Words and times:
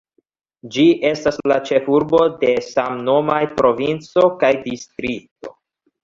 Ĝi 0.75 0.83
estas 1.09 1.35
la 1.51 1.57
ĉefurbo 1.69 2.21
de 2.43 2.49
samnomaj 2.67 3.41
provinco 3.59 4.23
kaj 4.45 4.51
distrikto. 4.63 5.53